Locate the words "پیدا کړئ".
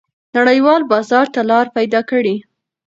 1.77-2.35